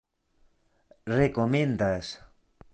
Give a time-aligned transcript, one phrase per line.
[1.15, 2.07] rekomendas